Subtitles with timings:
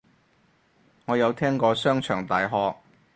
[1.05, 2.75] 我有聽過商場大學